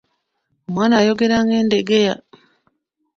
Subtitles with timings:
[0.67, 2.13] Omwana ayogera ng'endegeya.